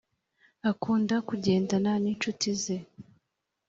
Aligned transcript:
akunda 0.71 1.15
kugendana 1.27 1.91
ni 2.01 2.09
inshuti 2.13 2.47
ze 2.61 2.77